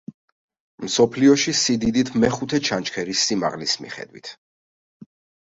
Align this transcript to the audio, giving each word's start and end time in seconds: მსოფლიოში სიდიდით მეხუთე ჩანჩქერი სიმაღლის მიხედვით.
მსოფლიოში 0.85 1.53
სიდიდით 1.59 2.09
მეხუთე 2.23 2.61
ჩანჩქერი 2.69 3.17
სიმაღლის 3.27 3.77
მიხედვით. 3.85 4.33